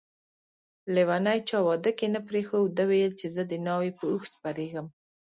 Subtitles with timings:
[0.93, 4.87] لیونی چا واده کی نه پریښود ده ويل چي زه دناوی په اوښ سپریږم